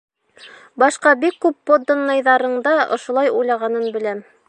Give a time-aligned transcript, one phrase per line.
[0.83, 4.31] Башҡа бик күп подданыйҙарың да ошолай уйлағанын беләм.